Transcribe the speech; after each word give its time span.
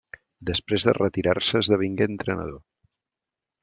Després 0.49 0.85
de 0.87 0.95
retirar-se 0.97 1.63
esdevingué 1.67 2.11
entrenador. 2.15 2.61